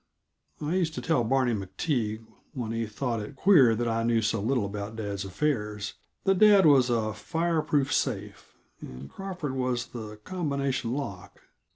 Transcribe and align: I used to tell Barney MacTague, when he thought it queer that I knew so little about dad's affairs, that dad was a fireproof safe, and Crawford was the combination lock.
I 0.59 0.77
used 0.77 0.95
to 0.95 1.01
tell 1.03 1.23
Barney 1.23 1.53
MacTague, 1.53 2.25
when 2.53 2.71
he 2.71 2.87
thought 2.87 3.19
it 3.19 3.35
queer 3.35 3.75
that 3.75 3.87
I 3.87 4.01
knew 4.01 4.23
so 4.23 4.41
little 4.41 4.65
about 4.65 4.95
dad's 4.95 5.23
affairs, 5.25 5.93
that 6.23 6.39
dad 6.39 6.65
was 6.65 6.89
a 6.89 7.13
fireproof 7.13 7.93
safe, 7.93 8.57
and 8.79 9.11
Crawford 9.11 9.53
was 9.53 9.85
the 9.89 10.17
combination 10.23 10.93
lock. 10.93 11.41